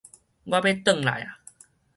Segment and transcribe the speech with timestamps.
[0.03, 1.29] 我欲來轉